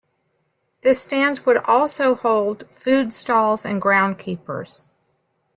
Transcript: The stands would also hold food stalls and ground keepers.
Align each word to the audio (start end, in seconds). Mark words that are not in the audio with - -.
The 0.81 0.95
stands 0.95 1.45
would 1.45 1.57
also 1.57 2.15
hold 2.15 2.67
food 2.73 3.13
stalls 3.13 3.67
and 3.67 3.79
ground 3.79 4.17
keepers. 4.17 4.83